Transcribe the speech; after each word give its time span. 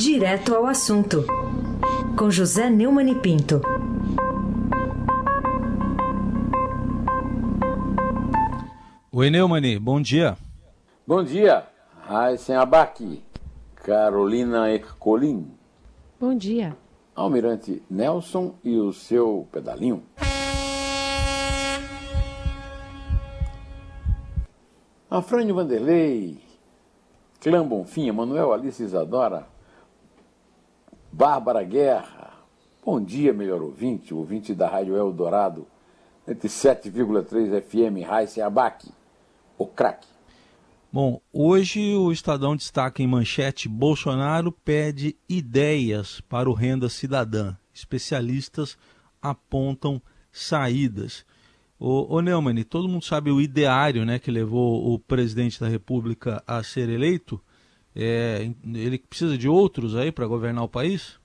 Direto 0.00 0.54
ao 0.54 0.64
assunto, 0.64 1.26
com 2.16 2.30
José 2.30 2.70
Neumann 2.70 3.10
e 3.10 3.14
Pinto. 3.16 3.60
Oi, 9.12 9.28
Neumani, 9.28 9.78
bom 9.78 10.00
dia. 10.00 10.38
Bom 11.06 11.22
dia, 11.22 11.66
Raíssen 12.06 12.56
Abac, 12.56 13.22
Carolina 13.76 14.70
Ercolim. 14.70 15.50
Bom 16.18 16.34
dia. 16.34 16.74
Almirante 17.14 17.82
Nelson 17.90 18.54
e 18.64 18.78
o 18.78 18.94
seu 18.94 19.46
pedalinho. 19.52 20.02
Afrânio 25.10 25.54
Vanderlei, 25.54 26.40
Clã 27.38 27.62
Bonfim, 27.62 28.10
Manuel 28.12 28.54
Alice 28.54 28.82
Isadora, 28.82 29.46
Bárbara 31.20 31.62
Guerra. 31.62 32.32
Bom 32.82 32.98
dia, 32.98 33.30
melhor 33.30 33.60
ouvinte, 33.60 34.14
ouvinte 34.14 34.54
da 34.54 34.66
Rádio 34.66 34.96
Eldorado, 34.96 35.66
entre 36.26 36.48
7,3 36.48 37.60
FM, 37.60 38.08
Raíssen 38.08 38.42
Abac, 38.42 38.88
o 39.58 39.66
craque. 39.66 40.08
Bom, 40.90 41.20
hoje 41.30 41.94
o 41.94 42.10
Estadão 42.10 42.56
destaca 42.56 43.02
em 43.02 43.06
manchete: 43.06 43.68
Bolsonaro 43.68 44.50
pede 44.50 45.14
ideias 45.28 46.22
para 46.22 46.48
o 46.48 46.54
Renda 46.54 46.88
Cidadã. 46.88 47.54
Especialistas 47.74 48.78
apontam 49.20 50.00
saídas. 50.32 51.26
O, 51.78 52.16
o 52.16 52.22
Neumann, 52.22 52.62
todo 52.64 52.88
mundo 52.88 53.04
sabe 53.04 53.30
o 53.30 53.42
ideário 53.42 54.06
né, 54.06 54.18
que 54.18 54.30
levou 54.30 54.90
o 54.90 54.98
presidente 54.98 55.60
da 55.60 55.68
República 55.68 56.42
a 56.46 56.62
ser 56.62 56.88
eleito. 56.88 57.38
É, 57.94 58.50
ele 58.64 58.98
precisa 58.98 59.36
de 59.36 59.48
outros 59.48 59.96
aí 59.96 60.12
para 60.12 60.26
governar 60.26 60.64
o 60.64 60.68
país? 60.68 61.19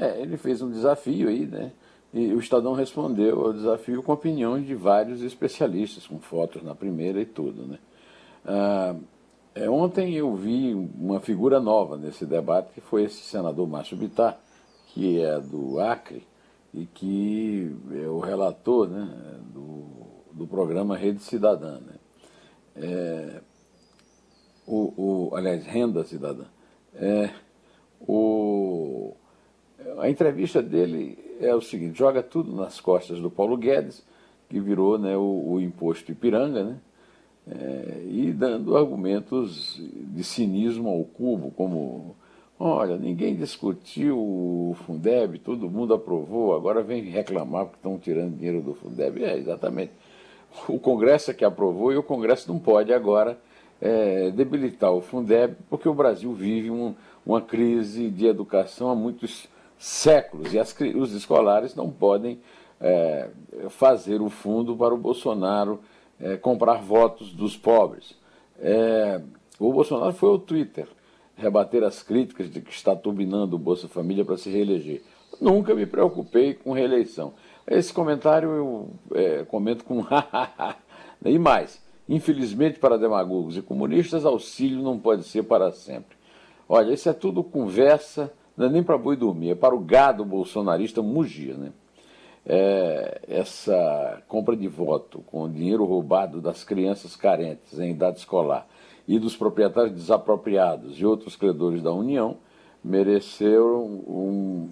É, 0.00 0.20
ele 0.20 0.36
fez 0.36 0.62
um 0.62 0.70
desafio 0.70 1.28
aí, 1.28 1.44
né? 1.44 1.72
E 2.14 2.32
o 2.32 2.38
Estadão 2.38 2.72
respondeu 2.72 3.44
ao 3.44 3.52
desafio 3.52 4.02
com 4.02 4.12
a 4.12 4.14
opinião 4.14 4.60
de 4.60 4.74
vários 4.74 5.22
especialistas, 5.22 6.06
com 6.06 6.18
fotos 6.18 6.62
na 6.62 6.74
primeira 6.74 7.20
e 7.20 7.26
tudo, 7.26 7.66
né? 7.66 7.78
Ah, 8.46 8.94
é, 9.54 9.68
ontem 9.68 10.14
eu 10.14 10.34
vi 10.36 10.72
uma 10.72 11.18
figura 11.18 11.58
nova 11.58 11.96
nesse 11.96 12.24
debate, 12.24 12.72
que 12.72 12.80
foi 12.80 13.04
esse 13.04 13.22
senador 13.22 13.66
Márcio 13.66 13.96
Bittar, 13.96 14.38
que 14.86 15.20
é 15.20 15.40
do 15.40 15.80
Acre 15.80 16.24
e 16.72 16.86
que 16.86 17.74
é 17.92 18.06
o 18.06 18.20
relator 18.20 18.88
né, 18.88 19.40
do, 19.52 19.84
do 20.32 20.46
programa 20.46 20.96
Rede 20.96 21.22
Cidadã. 21.22 21.80
Né? 21.80 21.94
É, 22.76 23.40
o, 24.64 25.30
o, 25.30 25.34
aliás, 25.34 25.66
Renda 25.66 26.04
Cidadã. 26.04 26.44
É, 26.94 27.30
o, 28.00 29.16
a 29.98 30.08
entrevista 30.08 30.62
dele 30.62 31.18
é 31.40 31.54
o 31.54 31.60
seguinte: 31.60 31.98
joga 31.98 32.22
tudo 32.22 32.54
nas 32.54 32.80
costas 32.80 33.20
do 33.20 33.30
Paulo 33.30 33.56
Guedes, 33.56 34.04
que 34.48 34.60
virou 34.60 34.98
né, 34.98 35.16
o, 35.16 35.52
o 35.52 35.60
imposto 35.60 36.12
Ipiranga, 36.12 36.64
né? 36.64 36.76
É, 37.50 38.02
e 38.06 38.32
dando 38.32 38.76
argumentos 38.76 39.80
de 39.80 40.22
cinismo 40.22 40.90
ao 40.90 41.02
cubo, 41.04 41.50
como 41.52 42.14
olha, 42.60 42.98
ninguém 42.98 43.34
discutiu 43.36 44.18
o 44.18 44.76
Fundeb, 44.84 45.38
todo 45.38 45.70
mundo 45.70 45.94
aprovou, 45.94 46.54
agora 46.54 46.82
vem 46.82 47.04
reclamar 47.04 47.64
porque 47.66 47.78
estão 47.78 47.98
tirando 47.98 48.36
dinheiro 48.36 48.60
do 48.60 48.74
Fundeb. 48.74 49.22
É, 49.24 49.36
exatamente. 49.36 49.92
O 50.68 50.78
Congresso 50.78 51.30
é 51.30 51.34
que 51.34 51.44
aprovou 51.44 51.92
e 51.92 51.96
o 51.96 52.02
Congresso 52.02 52.52
não 52.52 52.58
pode 52.58 52.92
agora 52.92 53.38
é, 53.80 54.30
debilitar 54.30 54.92
o 54.92 55.00
Fundeb, 55.00 55.56
porque 55.70 55.88
o 55.88 55.94
Brasil 55.94 56.32
vive 56.32 56.70
um, 56.70 56.94
uma 57.24 57.40
crise 57.40 58.10
de 58.10 58.26
educação 58.26 58.90
há 58.90 58.94
muitos 58.94 59.48
séculos 59.78 60.52
e 60.52 60.58
as, 60.58 60.74
os 60.96 61.12
escolares 61.12 61.74
não 61.74 61.90
podem 61.90 62.40
é, 62.80 63.30
fazer 63.70 64.20
o 64.20 64.28
fundo 64.28 64.76
para 64.76 64.94
o 64.94 64.98
Bolsonaro 64.98 65.80
é, 66.20 66.36
comprar 66.36 66.82
votos 66.82 67.32
dos 67.32 67.56
pobres. 67.56 68.14
É, 68.60 69.20
o 69.58 69.72
Bolsonaro 69.72 70.12
foi 70.12 70.28
ao 70.28 70.38
Twitter 70.38 70.88
rebater 71.36 71.84
as 71.84 72.02
críticas 72.02 72.50
de 72.50 72.60
que 72.60 72.72
está 72.72 72.96
turbinando 72.96 73.54
o 73.54 73.58
Bolsa 73.58 73.86
Família 73.86 74.24
para 74.24 74.36
se 74.36 74.50
reeleger. 74.50 75.02
Nunca 75.40 75.74
me 75.74 75.86
preocupei 75.86 76.54
com 76.54 76.72
reeleição. 76.72 77.32
Esse 77.66 77.92
comentário 77.92 78.50
eu 78.50 78.90
é, 79.14 79.44
comento 79.44 79.84
com 79.84 80.04
e 81.24 81.38
mais. 81.38 81.80
Infelizmente, 82.08 82.78
para 82.78 82.98
demagogos 82.98 83.56
e 83.56 83.62
comunistas, 83.62 84.24
auxílio 84.24 84.82
não 84.82 84.98
pode 84.98 85.24
ser 85.24 85.44
para 85.44 85.70
sempre. 85.70 86.16
Olha, 86.68 86.92
isso 86.92 87.08
é 87.08 87.12
tudo 87.12 87.44
conversa, 87.44 88.32
não 88.58 88.66
é 88.66 88.68
nem 88.68 88.82
para 88.82 88.98
boi 88.98 89.16
dormir, 89.16 89.50
é 89.50 89.54
para 89.54 89.74
o 89.74 89.78
gado 89.80 90.24
bolsonarista 90.24 91.00
mugir, 91.00 91.56
né? 91.56 91.72
é, 92.48 93.20
essa 93.28 94.22
compra 94.26 94.56
de 94.56 94.66
voto 94.66 95.20
com 95.26 95.50
dinheiro 95.50 95.84
roubado 95.84 96.40
das 96.40 96.64
crianças 96.64 97.14
carentes 97.14 97.78
em 97.78 97.90
idade 97.90 98.18
escolar 98.18 98.66
e 99.06 99.18
dos 99.18 99.36
proprietários 99.36 99.94
desapropriados 99.94 100.98
e 100.98 101.04
outros 101.04 101.36
credores 101.36 101.82
da 101.82 101.92
União 101.92 102.38
mereceram 102.82 103.84
um, 103.84 104.70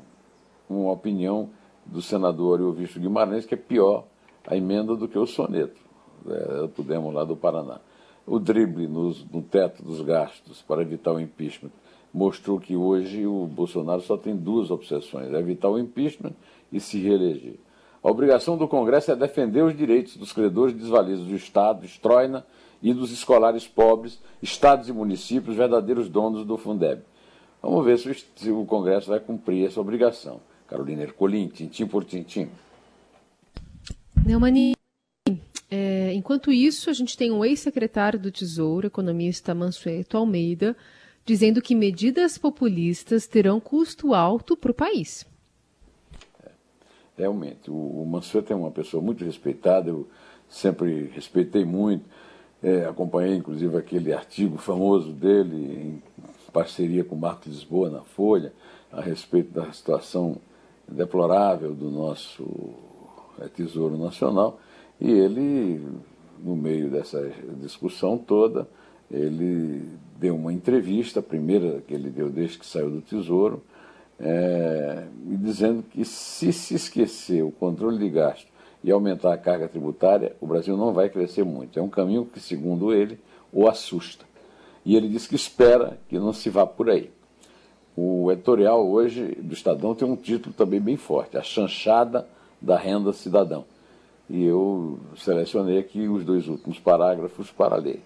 uma 0.71 0.91
opinião 0.93 1.51
do 1.85 2.01
senador 2.01 2.61
Euvício 2.61 3.01
Guimarães 3.01 3.45
que 3.45 3.55
é 3.55 3.59
pior 3.59 4.05
a 4.47 4.57
emenda 4.57 4.97
do 4.97 5.07
que 5.07 5.19
o 5.19 5.27
soneto, 5.27 5.81
é, 6.29 6.69
Podemos 6.69 7.13
lá 7.13 7.25
do 7.25 7.37
Paraná. 7.37 7.81
O 8.27 8.39
drible 8.39 8.87
nos, 8.87 9.25
no 9.31 9.43
teto 9.43 9.83
dos 9.83 10.01
gastos 10.01 10.63
para 10.63 10.83
evitar 10.83 11.13
o 11.13 11.21
impeachment 11.21 11.71
mostrou 12.17 12.59
que 12.59 12.75
hoje 12.75 13.27
o 13.27 13.47
Bolsonaro 13.47 14.01
só 14.01 14.17
tem 14.17 14.35
duas 14.35 14.71
obsessões: 14.71 15.31
é 15.33 15.39
evitar 15.39 15.69
o 15.69 15.79
impeachment 15.79 16.33
e 16.73 16.81
se 16.81 16.99
reeleger. 16.99 17.57
A 18.03 18.11
obrigação 18.11 18.57
do 18.57 18.67
Congresso 18.67 19.13
é 19.13 19.17
defender 19.17 19.63
os 19.63 19.77
direitos 19.77 20.17
dos 20.17 20.33
credores 20.33 20.75
desvalidos 20.75 21.27
do 21.27 21.37
Estado, 21.37 21.85
Estroina 21.85 22.47
e 22.83 22.95
dos 22.95 23.11
escolares 23.11 23.69
pobres, 23.69 24.19
estados 24.43 24.89
e 24.89 24.93
municípios, 24.93 25.57
verdadeiros 25.57 26.09
donos 26.09 26.47
do 26.47 26.57
Fundeb. 26.57 27.03
Vamos 27.61 27.85
ver 27.85 27.99
se 27.99 28.51
o 28.51 28.65
Congresso 28.65 29.11
vai 29.11 29.21
cumprir 29.21 29.67
essa 29.67 29.81
obrigação. 29.81 30.41
Carolina 30.69 31.03
Ercolim, 31.03 31.49
tintim 31.49 31.87
por 31.87 32.05
tintim. 32.05 32.49
Neumani, 34.25 34.73
é, 35.71 36.13
enquanto 36.15 36.53
isso, 36.53 36.89
a 36.89 36.93
gente 36.93 37.17
tem 37.17 37.31
o 37.31 37.45
ex-secretário 37.45 38.19
do 38.19 38.31
Tesouro, 38.31 38.87
economista 38.87 39.55
Mansueto 39.55 40.17
Almeida, 40.17 40.77
dizendo 41.27 41.61
que 41.61 41.75
medidas 41.75 42.39
populistas 42.39 43.27
terão 43.27 43.61
custo 43.61 44.15
alto 44.15 44.57
para 44.57 44.71
o 44.71 44.75
país 44.75 45.27
realmente. 47.17 47.71
O, 47.71 47.75
o 47.75 48.07
Mansueto 48.07 48.53
é 48.53 48.57
uma 48.57 48.71
pessoa 48.71 49.03
muito 49.03 49.25
respeitada, 49.25 49.91
eu 49.91 50.07
sempre 50.49 51.11
respeitei 51.15 51.65
muito. 51.65 52.05
É, 52.63 52.85
acompanhei, 52.85 53.37
inclusive, 53.37 53.77
aquele 53.77 54.13
artigo 54.13 54.59
famoso 54.59 55.13
dele, 55.13 55.57
em 55.57 56.03
parceria 56.53 57.05
com 57.05 57.17
Marcos 57.17 57.53
Lisboa, 57.53 57.91
na 57.91 58.03
Folha, 58.03 58.53
a 58.93 59.01
respeito 59.01 59.53
da 59.53 59.71
situação 59.73 60.37
deplorável 60.89 61.75
do 61.75 61.91
nosso 61.91 62.47
é, 63.41 63.49
Tesouro 63.49 63.97
Nacional. 63.97 64.59
E 65.01 65.11
ele, 65.11 65.87
no 66.43 66.57
meio 66.57 66.91
dessa 66.91 67.31
discussão 67.61 68.17
toda, 68.17 68.67
ele 69.11 69.83
deu 70.19 70.35
uma 70.35 70.53
entrevista, 70.53 71.21
a 71.21 71.23
primeira 71.23 71.81
que 71.87 71.95
ele 71.95 72.11
deu 72.11 72.29
desde 72.29 72.59
que 72.59 72.67
saiu 72.67 72.91
do 72.91 73.01
Tesouro, 73.01 73.63
é, 74.19 75.05
dizendo 75.25 75.83
que 75.83 76.05
se 76.05 76.53
se 76.53 76.75
esquecer 76.75 77.43
o 77.43 77.51
controle 77.51 77.99
de 77.99 78.09
gasto 78.09 78.47
e 78.83 78.91
aumentar 78.91 79.33
a 79.33 79.39
carga 79.39 79.69
tributária, 79.69 80.35
o 80.41 80.47
Brasil 80.47 80.77
não 80.77 80.93
vai 80.93 81.09
crescer 81.09 81.45
muito. 81.45 81.79
É 81.79 81.83
um 81.83 81.89
caminho 81.89 82.25
que, 82.25 82.41
segundo 82.41 82.93
ele, 82.95 83.19
o 83.53 83.69
assusta. 83.69 84.25
E 84.85 84.97
ele 84.97 85.09
diz 85.09 85.27
que 85.27 85.35
espera 85.35 85.99
que 86.09 86.19
não 86.19 86.33
se 86.33 86.49
vá 86.49 86.65
por 86.65 86.89
aí. 86.89 87.11
O 87.97 88.31
editorial 88.31 88.87
hoje 88.89 89.35
do 89.41 89.55
Estadão 89.55 89.95
tem 89.95 90.07
um 90.07 90.17
título 90.17 90.55
também 90.55 90.81
bem 90.81 90.97
forte, 90.97 91.37
A 91.37 91.43
Chanchada 91.43 92.27
da 92.61 92.77
Renda 92.77 93.13
Cidadão. 93.13 93.65
E 94.29 94.45
eu 94.45 94.99
selecionei 95.17 95.79
aqui 95.79 96.09
os 96.09 96.25
dois 96.25 96.47
últimos 96.47 96.79
parágrafos 96.79 97.51
para 97.51 97.77
ler. 97.77 98.03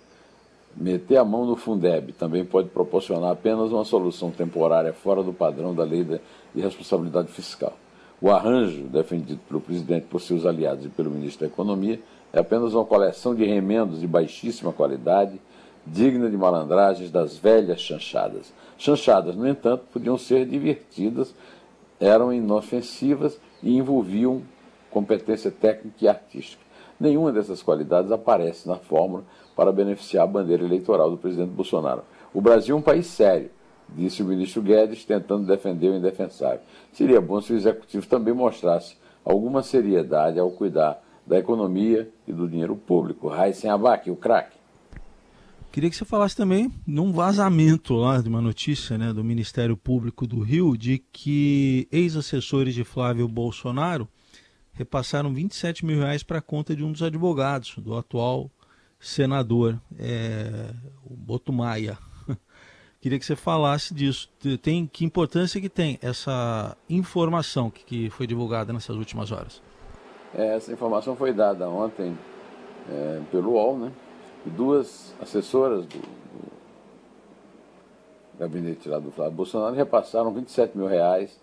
Meter 0.77 1.19
a 1.19 1.25
mão 1.25 1.45
no 1.45 1.57
Fundeb 1.57 2.13
também 2.13 2.45
pode 2.45 2.69
proporcionar 2.69 3.33
apenas 3.33 3.73
uma 3.73 3.85
solução 3.85 4.31
temporária 4.31 4.93
fora 4.93 5.23
do 5.23 5.33
padrão 5.33 5.75
da 5.75 5.85
lei 5.85 6.05
de 6.05 6.61
responsabilidade 6.61 7.29
fiscal. 7.29 7.77
O 8.21 8.31
arranjo, 8.31 8.85
defendido 8.85 9.41
pelo 9.49 9.61
presidente 9.61 10.07
por 10.07 10.21
seus 10.21 10.47
aliados 10.47 10.85
e 10.85 10.89
pelo 10.89 11.11
ministro 11.11 11.47
da 11.47 11.53
Economia, 11.53 12.01
é 12.33 12.39
apenas 12.39 12.75
uma 12.75 12.85
coleção 12.85 13.35
de 13.35 13.45
remendos 13.45 14.01
de 14.01 14.07
baixíssima 14.07 14.73
qualidade, 14.73 15.41
digna 15.87 16.31
de 16.31 16.37
malandragens 16.37 17.11
das 17.11 17.37
velhas 17.37 17.81
chanchadas. 17.81 18.53
Chanchadas, 18.79 19.35
no 19.35 19.49
entanto, 19.49 19.85
podiam 19.93 20.17
ser 20.17 20.47
divertidas, 20.47 21.35
eram 21.99 22.33
inofensivas 22.33 23.41
e 23.63 23.77
envolviam 23.77 24.43
competência 24.91 25.51
técnica 25.51 25.97
e 26.01 26.09
artística. 26.09 26.63
Nenhuma 27.01 27.33
dessas 27.33 27.63
qualidades 27.63 28.13
aparece 28.13 28.69
na 28.69 28.77
fórmula 28.77 29.25
para 29.57 29.73
beneficiar 29.73 30.25
a 30.25 30.27
bandeira 30.27 30.63
eleitoral 30.63 31.11
do 31.11 31.17
presidente 31.17 31.49
Bolsonaro. 31.49 32.03
O 32.35 32.43
Brasil 32.43 32.77
é 32.77 32.79
um 32.79 32.83
país 32.83 33.07
sério, 33.07 33.51
disse 33.89 34.23
o 34.23 34.27
ministro 34.27 34.61
Guedes, 34.61 35.05
tentando 35.05 35.47
defender 35.47 35.89
o 35.89 35.97
indefensável. 35.97 36.61
Seria 36.93 37.21
bom 37.21 37.41
se 37.41 37.55
o 37.55 37.57
executivo 37.57 38.07
também 38.07 38.35
mostrasse 38.35 38.97
alguma 39.25 39.63
seriedade 39.63 40.39
ao 40.39 40.51
cuidar 40.51 41.03
da 41.27 41.39
economia 41.39 42.11
e 42.29 42.33
do 42.33 42.47
dinheiro 42.47 42.77
público. 42.77 43.29
Raíssen 43.29 43.71
Abac, 43.71 44.11
o 44.11 44.17
craque. 44.17 44.61
Queria 45.73 45.89
que 45.89 45.95
você 45.95 46.05
falasse 46.05 46.37
também 46.37 46.71
num 46.85 47.13
vazamento 47.13 47.95
lá 47.95 48.21
de 48.21 48.29
uma 48.29 48.41
notícia 48.41 48.99
né, 48.99 49.13
do 49.13 49.23
Ministério 49.23 49.77
Público 49.77 50.27
do 50.27 50.41
Rio 50.41 50.77
de 50.77 50.99
que 51.13 51.87
ex-assessores 51.93 52.75
de 52.75 52.83
Flávio 52.83 53.29
Bolsonaro 53.29 54.09
repassaram 54.81 55.33
27 55.35 55.85
mil 55.85 56.01
reais 56.01 56.23
para 56.23 56.39
a 56.39 56.43
conta 56.43 56.75
de 56.75 56.83
um 56.83 56.91
dos 56.91 57.03
advogados, 57.03 57.75
do 57.77 57.95
atual 57.95 58.51
senador, 58.99 59.79
é, 59.99 60.73
Botumaia. 61.05 61.99
Queria 62.99 63.19
que 63.19 63.25
você 63.27 63.37
falasse 63.37 63.93
disso. 63.93 64.31
Tem 64.63 64.87
que 64.87 65.05
importância 65.05 65.61
que 65.61 65.69
tem 65.69 65.99
essa 66.01 66.75
informação 66.89 67.71
que, 67.71 67.85
que 67.85 68.11
foi 68.11 68.27
divulgada 68.27 68.73
nessas 68.73 68.97
últimas 68.97 69.31
horas? 69.31 69.63
É, 70.35 70.57
essa 70.57 70.73
informação 70.73 71.15
foi 71.15 71.35
dada 71.35 71.69
ontem 71.69 72.17
é, 72.91 73.21
pelo 73.31 73.53
UOL, 73.53 73.79
né? 73.79 73.93
Duas 74.47 75.15
assessoras 75.21 75.85
do, 75.85 75.99
do 75.99 76.53
gabinete 78.39 78.89
lá 78.89 78.99
do 78.99 79.11
Flávio 79.11 79.35
Bolsonaro 79.35 79.75
repassaram 79.75 80.33
27 80.33 80.75
mil 80.75 80.87
reais 80.87 81.39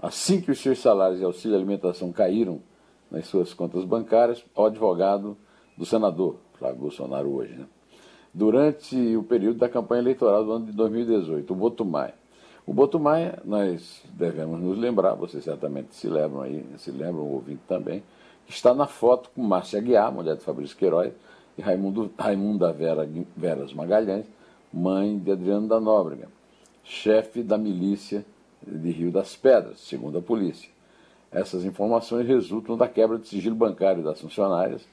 assim 0.00 0.40
que 0.40 0.50
os 0.50 0.60
seus 0.60 0.78
salários 0.78 1.20
e 1.20 1.24
auxílio 1.24 1.56
alimentação 1.56 2.12
caíram 2.12 2.60
nas 3.10 3.26
suas 3.26 3.54
contas 3.54 3.84
bancárias 3.84 4.44
ao 4.54 4.66
advogado 4.66 5.36
do 5.76 5.86
senador 5.86 6.36
Flávio 6.58 6.80
Bolsonaro 6.80 7.34
hoje, 7.34 7.54
né? 7.54 7.66
durante 8.32 9.16
o 9.16 9.22
período 9.22 9.58
da 9.58 9.68
campanha 9.68 10.02
eleitoral 10.02 10.44
do 10.44 10.52
ano 10.52 10.66
de 10.66 10.72
2018, 10.72 11.52
o 11.52 11.56
Botumai. 11.56 12.12
O 12.66 12.72
Botumai, 12.72 13.34
nós 13.44 14.02
devemos 14.10 14.60
nos 14.60 14.76
lembrar, 14.76 15.14
vocês 15.14 15.44
certamente 15.44 15.94
se 15.94 16.08
lembram 16.08 16.42
aí, 16.42 16.64
se 16.78 16.90
lembram, 16.90 17.26
ouvindo 17.28 17.60
também, 17.68 18.02
que 18.46 18.52
está 18.52 18.74
na 18.74 18.86
foto 18.86 19.30
com 19.34 19.42
Márcia 19.42 19.80
Guiar, 19.80 20.10
mulher 20.10 20.36
de 20.36 20.42
Fabrício 20.42 20.76
Queiroz, 20.76 21.12
e 21.56 21.62
Raimundo, 21.62 22.10
Raimunda 22.18 22.72
Vera, 22.72 23.08
Veras 23.36 23.72
Magalhães, 23.72 24.26
mãe 24.72 25.16
de 25.18 25.30
Adriano 25.30 25.68
da 25.68 25.78
Nóbrega, 25.78 26.28
chefe 26.82 27.42
da 27.42 27.56
milícia 27.56 28.24
de 28.66 28.90
Rio 28.90 29.10
das 29.10 29.36
Pedras, 29.36 29.80
segundo 29.80 30.18
a 30.18 30.22
polícia. 30.22 30.70
Essas 31.30 31.64
informações 31.64 32.26
resultam 32.26 32.76
da 32.76 32.88
quebra 32.88 33.18
de 33.18 33.28
sigilo 33.28 33.56
bancário 33.56 34.02
das 34.02 34.20
funcionárias, 34.20 34.86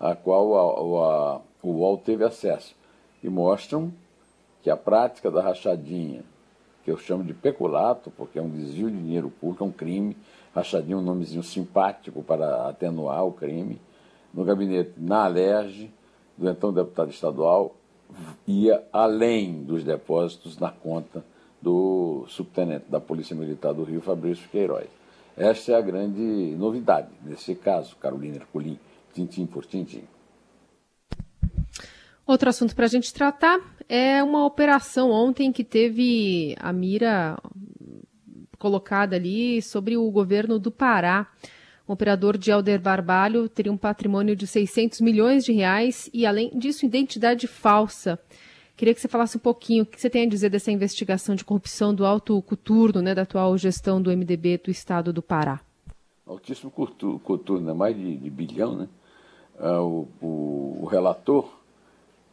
a 0.00 0.14
qual 0.14 0.56
a, 0.56 1.36
a, 1.36 1.40
o 1.62 1.70
UOL 1.70 1.98
teve 1.98 2.24
acesso, 2.24 2.74
e 3.22 3.28
mostram 3.28 3.92
que 4.62 4.70
a 4.70 4.76
prática 4.76 5.30
da 5.30 5.42
rachadinha, 5.42 6.24
que 6.84 6.90
eu 6.90 6.96
chamo 6.96 7.22
de 7.22 7.34
peculato, 7.34 8.10
porque 8.10 8.38
é 8.38 8.42
um 8.42 8.50
desvio 8.50 8.90
de 8.90 8.96
dinheiro 8.96 9.30
público, 9.30 9.62
é 9.62 9.66
um 9.66 9.72
crime, 9.72 10.16
rachadinha 10.54 10.96
é 10.96 10.98
um 10.98 11.02
nomezinho 11.02 11.42
simpático 11.42 12.22
para 12.22 12.68
atenuar 12.68 13.24
o 13.24 13.32
crime, 13.32 13.80
no 14.32 14.44
gabinete 14.44 14.92
na 14.96 15.24
Alerj, 15.24 15.90
do 16.36 16.48
então 16.48 16.72
deputado 16.72 17.10
estadual, 17.10 17.76
ia 18.46 18.82
além 18.92 19.62
dos 19.62 19.84
depósitos 19.84 20.58
na 20.58 20.70
conta 20.70 21.24
do 21.62 22.26
subtenente 22.28 22.86
da 22.88 23.00
Polícia 23.00 23.36
Militar 23.36 23.72
do 23.72 23.84
Rio, 23.84 24.00
Fabrício 24.00 24.48
Queiroz. 24.50 24.88
Esta 25.36 25.72
é 25.72 25.74
a 25.76 25.80
grande 25.80 26.20
novidade 26.58 27.08
nesse 27.24 27.54
caso, 27.54 27.96
Carolina 27.96 28.36
Herculin, 28.36 28.78
tintim 29.14 29.46
por 29.46 29.64
tintim. 29.64 30.02
Outro 32.26 32.48
assunto 32.48 32.74
para 32.74 32.84
a 32.84 32.88
gente 32.88 33.12
tratar 33.12 33.58
é 33.88 34.22
uma 34.22 34.44
operação 34.44 35.10
ontem 35.10 35.52
que 35.52 35.64
teve 35.64 36.54
a 36.58 36.72
mira 36.72 37.38
colocada 38.58 39.16
ali 39.16 39.60
sobre 39.60 39.96
o 39.96 40.10
governo 40.10 40.58
do 40.58 40.70
Pará. 40.70 41.26
O 41.86 41.92
operador 41.94 42.38
de 42.38 42.52
Alder 42.52 42.80
Barbalho 42.80 43.48
teria 43.48 43.72
um 43.72 43.76
patrimônio 43.76 44.36
de 44.36 44.46
600 44.46 45.00
milhões 45.00 45.44
de 45.44 45.52
reais 45.52 46.08
e, 46.12 46.24
além 46.24 46.56
disso, 46.56 46.86
identidade 46.86 47.46
falsa. 47.46 48.18
Queria 48.82 48.94
que 48.96 49.00
você 49.00 49.06
falasse 49.06 49.36
um 49.36 49.40
pouquinho 49.40 49.84
o 49.84 49.86
que 49.86 50.00
você 50.00 50.10
tem 50.10 50.24
a 50.24 50.28
dizer 50.28 50.50
dessa 50.50 50.72
investigação 50.72 51.36
de 51.36 51.44
corrupção 51.44 51.94
do 51.94 52.04
alto 52.04 52.42
coturno, 52.42 53.00
né, 53.00 53.14
da 53.14 53.22
atual 53.22 53.56
gestão 53.56 54.02
do 54.02 54.10
MDB 54.10 54.58
do 54.58 54.72
estado 54.72 55.12
do 55.12 55.22
Pará. 55.22 55.60
Altíssimo 56.26 56.68
coturno, 56.68 57.64
né, 57.64 57.72
mais 57.72 57.94
de, 57.94 58.16
de 58.16 58.28
bilhão, 58.28 58.74
né? 58.74 58.88
Ah, 59.56 59.80
o, 59.80 60.08
o, 60.20 60.78
o, 60.80 60.86
relator, 60.86 61.48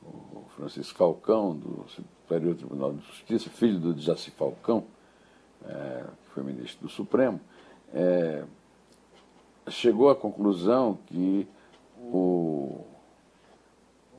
o 0.02 0.44
Francisco 0.56 0.98
Falcão, 0.98 1.56
do 1.56 1.86
Superior 1.88 2.56
Tribunal 2.56 2.94
de 2.94 3.06
Justiça, 3.06 3.48
filho 3.52 3.78
do 3.78 4.02
Jaci 4.02 4.32
Falcão, 4.32 4.86
é, 5.64 6.04
que 6.24 6.32
foi 6.34 6.42
ministro 6.42 6.88
do 6.88 6.92
Supremo, 6.92 7.40
é, 7.94 8.44
chegou 9.68 10.10
à 10.10 10.16
conclusão 10.16 10.98
que 11.06 11.48
o 11.96 12.89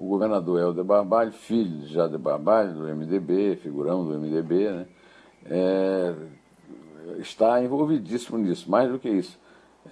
o 0.00 0.06
governador 0.06 0.58
Helder 0.58 0.82
Barbalho, 0.82 1.30
filho 1.30 1.80
de 1.80 1.92
Jader 1.92 2.18
Barbalho, 2.18 2.72
do 2.72 2.84
MDB, 2.84 3.56
figurão 3.56 4.02
do 4.02 4.18
MDB, 4.18 4.70
né, 4.70 4.86
é, 5.44 6.14
está 7.18 7.62
envolvidíssimo 7.62 8.38
nisso. 8.38 8.70
Mais 8.70 8.90
do 8.90 8.98
que 8.98 9.10
isso, 9.10 9.38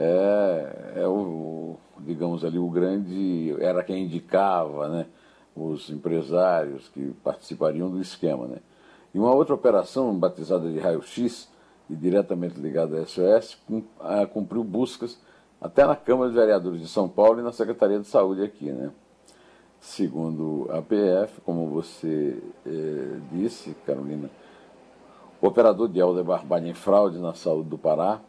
é, 0.01 0.95
é 1.03 1.07
o, 1.07 1.77
digamos 1.99 2.43
ali, 2.43 2.59
o 2.59 2.71
grande, 2.71 3.55
era 3.61 3.85
quem 3.85 4.05
indicava 4.05 4.89
né, 4.89 5.07
os 5.55 5.91
empresários 5.91 6.89
que 6.89 7.13
participariam 7.23 7.91
do 7.91 8.01
esquema. 8.01 8.47
Né. 8.47 8.57
E 9.13 9.19
uma 9.19 9.35
outra 9.35 9.55
operação, 9.55 10.19
batizada 10.19 10.71
de 10.71 10.79
raio-x, 10.79 11.51
e 11.91 11.95
diretamente 11.95 12.59
ligada 12.59 12.99
à 12.99 13.05
SOS, 13.07 13.59
cumpriu 14.33 14.65
buscas 14.65 15.19
até 15.61 15.87
na 15.87 15.97
Câmara 15.97 16.31
de 16.31 16.37
Vereadores 16.37 16.81
de 16.81 16.89
São 16.89 17.09
Paulo 17.09 17.41
e 17.41 17.43
na 17.43 17.53
Secretaria 17.53 17.99
de 17.99 18.07
Saúde 18.07 18.43
aqui, 18.43 18.71
né? 18.71 18.91
Segundo 19.81 20.69
a 20.71 20.83
PF, 20.83 21.41
como 21.43 21.69
você 21.69 22.37
eh, 22.67 23.21
disse, 23.31 23.75
Carolina, 23.87 24.29
o 25.41 25.47
operador 25.47 25.89
de 25.89 26.01
Helder 26.01 26.25
Barbalho 26.25 26.67
em 26.67 26.75
fraude 26.75 27.19
na 27.19 27.33
saúde 27.33 27.69
do 27.69 27.79
Pará 27.79 28.21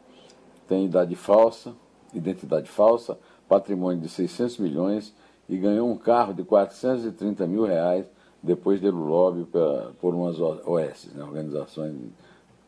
tem 0.67 0.85
idade 0.85 1.15
falsa, 1.15 1.73
identidade 2.13 2.69
falsa, 2.69 3.17
patrimônio 3.47 3.99
de 3.99 4.09
600 4.09 4.59
milhões 4.59 5.13
e 5.49 5.57
ganhou 5.57 5.89
um 5.89 5.97
carro 5.97 6.33
de 6.33 6.43
430 6.43 7.47
mil 7.47 7.65
reais 7.65 8.05
depois 8.41 8.79
de 8.79 8.89
lobby 8.89 9.45
pra, 9.45 9.91
por 9.99 10.13
umas 10.13 10.39
OS, 10.39 11.09
né, 11.15 11.23
organizações 11.23 11.95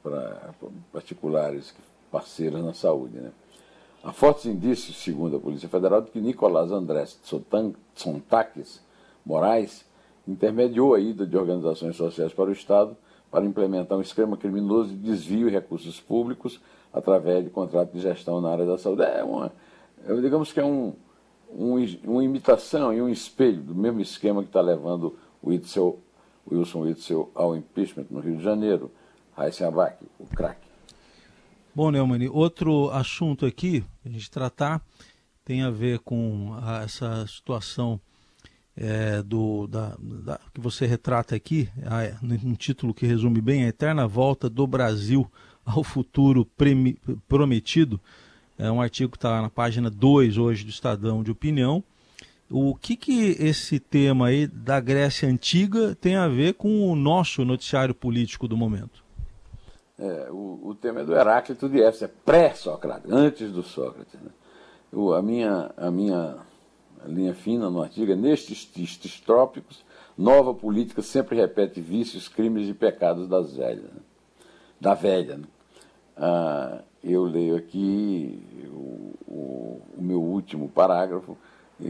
pra, 0.01 0.53
particulares 0.91 1.73
parceiras 2.11 2.63
na 2.63 2.73
saúde. 2.73 3.19
Né. 3.19 3.31
Há 4.03 4.11
fortes 4.11 4.47
indícios, 4.47 4.97
segundo 4.97 5.37
a 5.37 5.39
Polícia 5.39 5.69
Federal, 5.69 6.01
de 6.01 6.09
que 6.09 6.19
Nicolás 6.19 6.71
Andrés 6.71 7.19
Tsontakis 7.93 8.81
Moraes 9.23 9.85
intermediou 10.27 10.95
a 10.95 10.99
ida 10.99 11.25
de 11.25 11.37
organizações 11.37 11.95
sociais 11.95 12.33
para 12.33 12.49
o 12.49 12.51
Estado 12.51 12.97
para 13.29 13.45
implementar 13.45 13.95
um 13.95 14.01
esquema 14.01 14.35
criminoso 14.35 14.89
de 14.89 14.97
desvio 14.97 15.47
de 15.47 15.53
recursos 15.53 15.99
públicos 15.99 16.59
através 16.91 17.43
de 17.43 17.51
contrato 17.51 17.91
de 17.93 17.99
gestão 17.99 18.41
na 18.41 18.49
área 18.49 18.65
da 18.65 18.77
saúde. 18.77 19.03
É 19.03 19.23
uma, 19.23 19.51
digamos 20.19 20.51
que 20.51 20.59
é 20.59 20.65
um, 20.65 20.93
um, 21.53 21.75
uma 22.05 22.23
imitação 22.23 22.91
e 22.91 22.99
um 22.99 23.07
espelho 23.07 23.61
do 23.61 23.75
mesmo 23.75 24.01
esquema 24.01 24.41
que 24.41 24.49
está 24.49 24.61
levando 24.61 25.15
Wilson 25.45 25.95
Witzel 26.49 27.29
ao 27.35 27.55
impeachment 27.55 28.07
no 28.09 28.19
Rio 28.19 28.37
de 28.37 28.43
Janeiro, 28.43 28.91
Abac, 29.37 30.03
o 30.19 30.25
craque. 30.25 30.70
Bom, 31.73 31.89
Neumann, 31.89 32.27
outro 32.27 32.89
assunto 32.89 33.45
aqui, 33.45 33.81
a 34.05 34.09
gente 34.09 34.29
tratar, 34.29 34.81
tem 35.45 35.61
a 35.61 35.69
ver 35.69 35.99
com 35.99 36.53
a, 36.61 36.83
essa 36.83 37.25
situação 37.25 37.97
é, 38.75 39.23
do, 39.23 39.67
da, 39.67 39.95
da, 39.97 40.37
que 40.53 40.59
você 40.59 40.85
retrata 40.85 41.33
aqui, 41.33 41.69
a, 41.85 42.19
um 42.45 42.55
título 42.55 42.93
que 42.93 43.05
resume 43.05 43.39
bem 43.39 43.63
a 43.63 43.69
eterna 43.69 44.05
volta 44.05 44.49
do 44.49 44.67
Brasil 44.67 45.31
ao 45.65 45.81
futuro 45.81 46.43
premi, 46.43 46.97
prometido. 47.25 48.01
É 48.57 48.69
um 48.69 48.81
artigo 48.81 49.11
que 49.11 49.17
está 49.17 49.41
na 49.41 49.49
página 49.49 49.89
2 49.89 50.37
hoje 50.37 50.65
do 50.65 50.69
Estadão 50.69 51.23
de 51.23 51.31
Opinião. 51.31 51.81
O 52.49 52.75
que, 52.75 52.97
que 52.97 53.37
esse 53.39 53.79
tema 53.79 54.27
aí 54.27 54.45
da 54.45 54.81
Grécia 54.81 55.29
Antiga 55.29 55.95
tem 55.95 56.17
a 56.17 56.27
ver 56.27 56.55
com 56.55 56.91
o 56.91 56.97
nosso 56.97 57.45
noticiário 57.45 57.95
político 57.95 58.45
do 58.45 58.57
momento? 58.57 59.00
É, 60.01 60.31
o, 60.31 60.59
o, 60.63 60.73
tema 60.75 61.01
é 61.01 61.03
do 61.03 61.15
Heráclito 61.15 61.69
de 61.69 61.79
Éfeso, 61.79 62.05
é 62.05 62.07
pré-Sócrates, 62.07 63.11
antes 63.11 63.51
do 63.51 63.61
Sócrates. 63.61 64.19
Né? 64.19 64.31
A, 65.15 65.21
minha, 65.21 65.71
a 65.77 65.91
minha 65.91 66.37
linha 67.05 67.35
fina 67.35 67.69
no 67.69 67.83
artigo 67.83 68.11
é 68.11 68.15
nestes 68.15 68.65
tistes 68.65 69.19
trópicos, 69.19 69.85
nova 70.17 70.55
política 70.55 71.03
sempre 71.03 71.35
repete 71.35 71.79
vícios, 71.79 72.27
crimes 72.27 72.67
e 72.67 72.73
pecados 72.73 73.27
das 73.27 73.55
velhas, 73.55 73.83
né? 73.83 74.01
da 74.79 74.95
velha. 74.95 75.37
Né? 75.37 75.45
Ah, 76.17 76.81
eu 77.03 77.23
leio 77.23 77.55
aqui 77.55 78.43
o, 78.71 79.13
o, 79.27 79.81
o, 79.97 80.01
meu 80.01 80.19
último 80.19 80.67
parágrafo, 80.67 81.37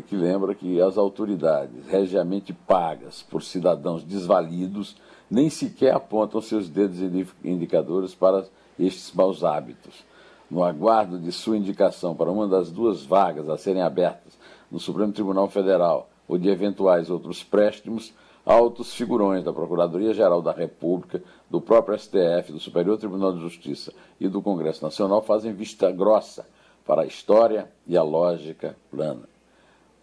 que 0.07 0.17
lembra 0.17 0.53
que 0.53 0.81
as 0.81 0.97
autoridades 0.97 1.85
regiamente 1.87 2.51
pagas 2.51 3.23
por 3.23 3.41
cidadãos 3.41 4.03
desvalidos 4.03 4.97
nem 5.31 5.49
sequer 5.49 5.95
apontam 5.95 6.41
seus 6.41 6.67
dedos 6.67 6.99
indicadores 7.41 8.13
para 8.13 8.45
estes 8.77 9.13
maus 9.13 9.45
hábitos. 9.45 10.03
No 10.49 10.61
aguardo 10.61 11.17
de 11.17 11.31
sua 11.31 11.55
indicação 11.55 12.13
para 12.13 12.29
uma 12.29 12.45
das 12.45 12.69
duas 12.69 13.05
vagas 13.05 13.47
a 13.47 13.57
serem 13.57 13.81
abertas 13.81 14.37
no 14.69 14.77
Supremo 14.77 15.13
Tribunal 15.13 15.47
Federal 15.47 16.09
ou 16.27 16.37
de 16.37 16.49
eventuais 16.49 17.09
outros 17.09 17.41
préstimos, 17.41 18.13
altos 18.45 18.93
figurões 18.93 19.43
da 19.43 19.53
Procuradoria-Geral 19.53 20.41
da 20.41 20.51
República, 20.51 21.23
do 21.49 21.61
próprio 21.61 21.97
STF, 21.97 22.51
do 22.51 22.59
Superior 22.59 22.97
Tribunal 22.97 23.31
de 23.31 23.39
Justiça 23.39 23.93
e 24.19 24.27
do 24.27 24.41
Congresso 24.41 24.83
Nacional 24.83 25.21
fazem 25.21 25.53
vista 25.53 25.89
grossa 25.91 26.45
para 26.85 27.03
a 27.03 27.05
história 27.05 27.71
e 27.87 27.95
a 27.95 28.03
lógica 28.03 28.75
plana. 28.89 29.29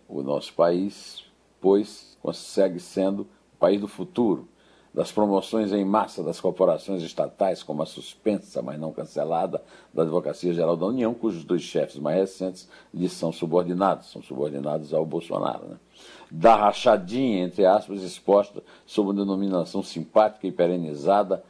O 0.08 0.22
nosso 0.22 0.54
país, 0.54 1.22
pois, 1.60 2.16
consegue 2.22 2.80
sendo 2.80 3.22
o 3.22 3.58
país 3.58 3.78
do 3.78 3.88
futuro, 3.88 4.48
das 4.92 5.12
promoções 5.12 5.72
em 5.72 5.84
massa 5.84 6.22
das 6.22 6.40
corporações 6.40 7.02
estatais, 7.02 7.62
como 7.62 7.82
a 7.82 7.86
suspensa, 7.86 8.62
mas 8.62 8.80
não 8.80 8.92
cancelada, 8.92 9.62
da 9.92 10.02
Advocacia 10.02 10.52
Geral 10.52 10.76
da 10.76 10.86
União, 10.86 11.14
cujos 11.14 11.44
dois 11.44 11.62
chefes 11.62 11.98
mais 11.98 12.16
recentes 12.16 12.68
lhes 12.92 13.12
são 13.12 13.30
subordinados, 13.30 14.10
são 14.10 14.22
subordinados 14.22 14.92
ao 14.94 15.04
Bolsonaro. 15.04 15.68
Né? 15.68 15.76
Da 16.30 16.56
rachadinha, 16.56 17.44
entre 17.44 17.64
aspas, 17.66 18.02
exposta 18.02 18.62
sob 18.86 19.12
denominação 19.12 19.82
simpática 19.82 20.46
e 20.46 20.52
perenizada 20.52 21.42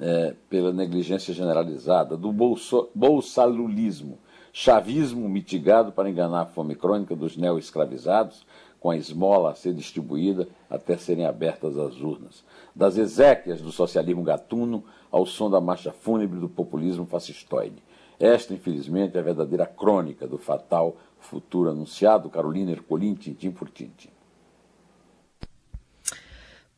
é, 0.00 0.34
pela 0.48 0.72
negligência 0.72 1.34
generalizada, 1.34 2.16
do 2.16 2.32
bolso, 2.32 2.88
bolsalulismo, 2.94 4.18
chavismo 4.52 5.28
mitigado 5.28 5.92
para 5.92 6.08
enganar 6.08 6.42
a 6.42 6.46
fome 6.46 6.74
crônica 6.74 7.14
dos 7.14 7.36
neo-escravizados, 7.36 8.46
com 8.80 8.90
a 8.90 8.96
esmola 8.96 9.50
a 9.50 9.54
ser 9.54 9.74
distribuída 9.74 10.48
até 10.68 10.96
serem 10.96 11.26
abertas 11.26 11.78
as 11.78 12.00
urnas. 12.00 12.42
Das 12.74 12.96
exéquias 12.96 13.60
do 13.60 13.70
socialismo 13.70 14.22
gatuno 14.22 14.82
ao 15.10 15.26
som 15.26 15.50
da 15.50 15.60
marcha 15.60 15.92
fúnebre 15.92 16.40
do 16.40 16.48
populismo 16.48 17.04
fascistoide. 17.04 17.82
Esta, 18.18 18.54
infelizmente, 18.54 19.16
é 19.16 19.20
a 19.20 19.22
verdadeira 19.24 19.66
crônica 19.66 20.26
do 20.26 20.38
fatal 20.38 20.96
futuro 21.18 21.70
anunciado, 21.70 22.30
Carolina 22.30 22.72
Ercolim, 22.72 23.14
tintim 23.14 23.50
por 23.50 23.68
tintim. 23.68 24.10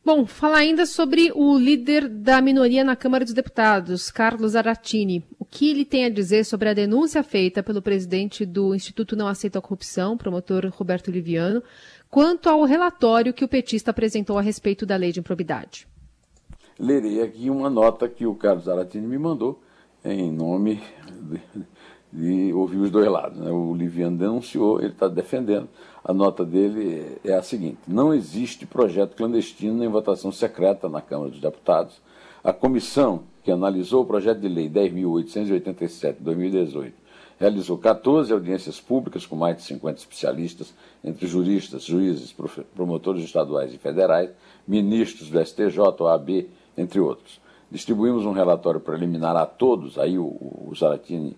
Bom, 0.05 0.25
falar 0.25 0.57
ainda 0.57 0.85
sobre 0.85 1.31
o 1.33 1.57
líder 1.57 2.09
da 2.09 2.41
minoria 2.41 2.83
na 2.83 2.93
Câmara 2.93 3.23
dos 3.23 3.33
Deputados, 3.33 4.11
Carlos 4.11 4.53
Aratini. 4.53 5.23
Que 5.53 5.69
ele 5.69 5.85
tem 5.85 6.05
a 6.05 6.09
dizer 6.09 6.45
sobre 6.45 6.67
a 6.67 6.73
denúncia 6.73 7.21
feita 7.21 7.61
pelo 7.61 7.79
presidente 7.79 8.43
do 8.43 8.73
Instituto 8.73 9.15
Não 9.15 9.27
Aceita 9.27 9.59
a 9.59 9.61
Corrupção, 9.61 10.17
promotor 10.17 10.67
Roberto 10.73 11.11
Liviano, 11.11 11.61
quanto 12.09 12.49
ao 12.49 12.63
relatório 12.63 13.31
que 13.31 13.45
o 13.45 13.47
petista 13.47 13.91
apresentou 13.91 14.39
a 14.39 14.41
respeito 14.41 14.83
da 14.83 14.95
lei 14.95 15.11
de 15.11 15.19
improbidade? 15.19 15.87
Lerei 16.79 17.21
aqui 17.21 17.51
uma 17.51 17.69
nota 17.69 18.09
que 18.09 18.25
o 18.25 18.33
Carlos 18.33 18.67
Aratini 18.67 19.05
me 19.05 19.19
mandou 19.19 19.61
em 20.03 20.31
nome 20.31 20.81
de, 21.21 22.47
de 22.47 22.53
ouvir 22.53 22.77
os 22.77 22.89
dois 22.89 23.07
lados. 23.07 23.37
Né? 23.37 23.51
O 23.51 23.75
Liviano 23.75 24.17
denunciou, 24.17 24.79
ele 24.79 24.93
está 24.93 25.07
defendendo. 25.07 25.69
A 26.03 26.11
nota 26.11 26.43
dele 26.43 27.19
é 27.23 27.35
a 27.35 27.43
seguinte: 27.43 27.77
não 27.87 28.11
existe 28.11 28.65
projeto 28.65 29.15
clandestino 29.15 29.77
nem 29.77 29.87
votação 29.87 30.31
secreta 30.31 30.89
na 30.89 30.99
Câmara 30.99 31.29
dos 31.29 31.39
Deputados. 31.39 32.01
A 32.43 32.51
comissão 32.51 33.31
que 33.43 33.51
analisou 33.51 34.03
o 34.03 34.05
projeto 34.05 34.39
de 34.39 34.47
lei 34.47 34.69
10.887 34.69 36.17
de 36.17 36.23
2018 36.23 37.03
realizou 37.39 37.77
14 37.77 38.31
audiências 38.31 38.79
públicas 38.79 39.25
com 39.25 39.35
mais 39.35 39.57
de 39.57 39.63
50 39.63 39.99
especialistas, 39.99 40.73
entre 41.03 41.27
juristas, 41.27 41.83
juízes, 41.83 42.33
promotores 42.73 43.23
estaduais 43.23 43.73
e 43.73 43.77
federais, 43.77 44.29
ministros 44.67 45.29
do 45.29 45.43
STJ, 45.43 45.77
OAB, 45.99 46.47
entre 46.77 46.99
outros. 46.99 47.41
Distribuímos 47.69 48.25
um 48.25 48.31
relatório 48.31 48.79
preliminar 48.79 49.35
a 49.35 49.45
todos, 49.45 49.97
aí 49.97 50.17
o, 50.17 50.23
o 50.25 50.71
Zaratini 50.73 51.35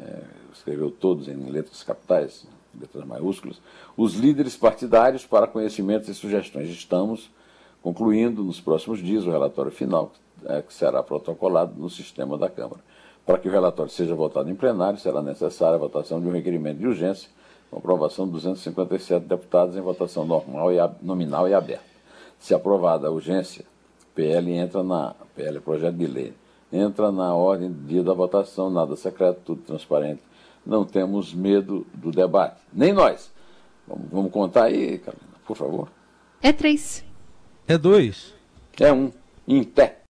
é, 0.00 0.22
escreveu 0.52 0.90
todos 0.90 1.28
em 1.28 1.34
letras 1.50 1.82
capitais, 1.82 2.46
letras 2.78 3.04
maiúsculas, 3.04 3.60
os 3.96 4.14
líderes 4.14 4.56
partidários 4.56 5.26
para 5.26 5.46
conhecimentos 5.46 6.08
e 6.08 6.14
sugestões. 6.14 6.70
Estamos 6.70 7.30
concluindo 7.82 8.42
nos 8.44 8.60
próximos 8.60 9.00
dias 9.00 9.26
o 9.26 9.30
relatório 9.30 9.72
final, 9.72 10.12
é, 10.46 10.62
que 10.62 10.72
será 10.72 11.02
protocolado 11.02 11.74
no 11.78 11.88
sistema 11.88 12.36
da 12.36 12.48
Câmara. 12.48 12.80
Para 13.24 13.38
que 13.38 13.48
o 13.48 13.52
relatório 13.52 13.90
seja 13.90 14.14
votado 14.14 14.50
em 14.50 14.54
plenário, 14.54 14.98
será 14.98 15.22
necessária 15.22 15.76
a 15.76 15.78
votação 15.78 16.20
de 16.20 16.26
um 16.26 16.32
requerimento 16.32 16.78
de 16.78 16.86
urgência, 16.86 17.30
com 17.70 17.78
aprovação 17.78 18.26
de 18.26 18.32
257 18.32 19.26
deputados 19.26 19.76
em 19.76 19.80
votação 19.80 20.24
normal 20.24 20.72
e 20.72 20.78
nominal 21.00 21.48
e 21.48 21.54
aberta. 21.54 21.84
Se 22.38 22.52
aprovada 22.52 23.06
a 23.06 23.10
urgência, 23.10 23.64
PL 24.14 24.52
entra 24.52 24.82
na 24.82 25.14
PL 25.34 25.60
projeto 25.60 25.96
de 25.96 26.06
lei 26.06 26.34
entra 26.72 27.12
na 27.12 27.34
ordem 27.34 27.70
do 27.70 27.86
dia 27.86 28.02
da 28.02 28.14
votação, 28.14 28.70
nada 28.70 28.96
secreto, 28.96 29.40
tudo 29.44 29.62
transparente. 29.62 30.22
Não 30.64 30.84
temos 30.84 31.34
medo 31.34 31.86
do 31.92 32.10
debate. 32.10 32.60
Nem 32.72 32.92
nós. 32.92 33.30
Vamos, 33.86 34.06
vamos 34.10 34.32
contar 34.32 34.64
aí, 34.64 34.98
Carolina, 34.98 35.32
por 35.46 35.56
favor. 35.56 35.88
É 36.40 36.52
três. 36.52 37.04
É 37.68 37.76
dois. 37.76 38.32
É 38.80 38.92
um. 38.92 39.12
Em 39.46 39.62
pé. 39.62 39.98